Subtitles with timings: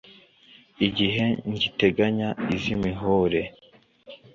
[0.87, 3.41] Igihe ngiteganya iz'imihore!